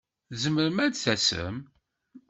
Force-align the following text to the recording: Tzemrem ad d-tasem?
Tzemrem 0.31 0.77
ad 0.85 0.91
d-tasem? 0.93 1.57